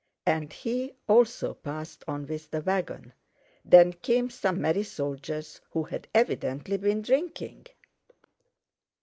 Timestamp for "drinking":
7.03-7.67